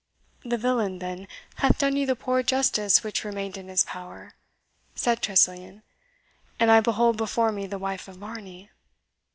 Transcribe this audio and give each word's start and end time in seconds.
"The 0.43 0.57
villain, 0.57 0.97
then, 0.97 1.27
hath 1.57 1.77
done 1.77 1.95
you 1.95 2.07
the 2.07 2.15
poor 2.15 2.41
justice 2.41 3.03
which 3.03 3.23
remained 3.23 3.55
in 3.55 3.67
his 3.67 3.83
power," 3.83 4.33
said 4.95 5.21
Tressilian, 5.21 5.83
"and 6.59 6.71
I 6.71 6.79
behold 6.81 7.17
before 7.17 7.51
me 7.51 7.67
the 7.67 7.77
wife 7.77 8.07
of 8.07 8.15
Varney!" 8.15 8.71